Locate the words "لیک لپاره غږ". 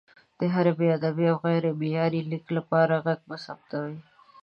2.31-3.19